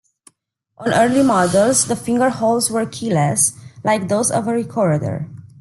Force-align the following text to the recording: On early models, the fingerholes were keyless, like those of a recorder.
On 0.79 0.91
early 0.91 1.21
models, 1.21 1.85
the 1.85 1.93
fingerholes 1.93 2.71
were 2.71 2.87
keyless, 2.87 3.53
like 3.83 4.07
those 4.07 4.31
of 4.31 4.47
a 4.47 4.51
recorder. 4.51 5.29